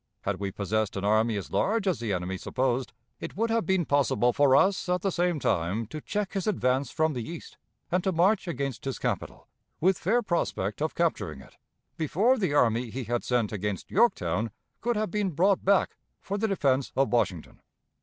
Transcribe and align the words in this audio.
Had 0.21 0.37
we 0.39 0.51
possessed 0.51 0.97
an 0.97 1.05
army 1.05 1.35
as 1.37 1.51
large 1.51 1.87
as 1.87 1.99
the 1.99 2.11
enemy 2.11 2.35
supposed, 2.35 2.91
it 3.19 3.37
would 3.37 3.51
have 3.51 3.67
been 3.67 3.85
possible 3.85 4.33
for 4.33 4.55
us 4.55 4.89
at 4.89 5.03
the 5.03 5.11
same 5.11 5.39
time 5.39 5.85
to 5.85 6.01
check 6.01 6.33
his 6.33 6.47
advance 6.47 6.89
from 6.89 7.13
the 7.13 7.21
East 7.21 7.59
and 7.91 8.03
to 8.03 8.11
march 8.11 8.47
against 8.47 8.85
his 8.85 8.97
capital, 8.97 9.47
with 9.79 9.99
fair 9.99 10.23
prospect 10.23 10.81
of 10.81 10.95
capturing 10.95 11.39
it, 11.39 11.55
before 11.97 12.39
the 12.39 12.51
army 12.51 12.89
he 12.89 13.03
had 13.03 13.23
sent 13.23 13.51
against 13.51 13.91
Yorktown 13.91 14.49
could 14.81 14.95
have 14.95 15.11
been 15.11 15.29
brought 15.29 15.63
back 15.63 15.97
for 16.19 16.35
the 16.35 16.47
defense 16.47 16.91
of 16.95 17.09
Washington. 17.13 17.61